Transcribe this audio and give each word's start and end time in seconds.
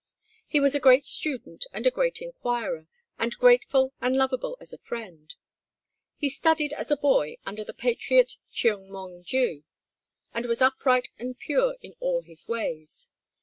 He 0.47 0.59
was 0.59 0.73
a 0.73 0.79
great 0.79 1.03
student 1.03 1.67
and 1.71 1.85
a 1.85 1.91
great 1.91 2.23
inquirer, 2.23 2.87
and 3.19 3.37
grateful 3.37 3.93
and 4.01 4.17
lovable 4.17 4.57
as 4.59 4.73
a 4.73 4.79
friend. 4.79 5.31
He 6.17 6.27
studied 6.27 6.73
as 6.73 6.89
a 6.89 6.97
boy 6.97 7.37
under 7.45 7.63
the 7.63 7.71
patriot 7.75 8.37
Cheung 8.51 8.89
Mong 8.89 9.23
ju, 9.23 9.63
and 10.33 10.47
was 10.47 10.59
upright 10.59 11.09
and 11.19 11.37
pure 11.37 11.75
in 11.83 11.93
all 11.99 12.23
his 12.23 12.47
ways. 12.47 13.09